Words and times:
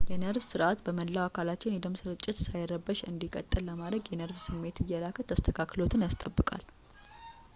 የነርቭ 0.11 0.41
ስርዓት 0.51 0.79
በመላ 0.85 1.17
አካላችን 1.27 1.73
የደም 1.75 1.97
ስርጭት 1.99 2.37
ሳይረበሽ 2.45 3.01
እንዲቀጥል 3.11 3.63
ለማድርግ 3.69 4.09
የነርቭ 4.13 4.39
ስሜት 4.47 4.79
እየላከ 4.85 5.27
ተስተካክሎትን 5.33 6.05
ያስጠብቃል 6.07 6.65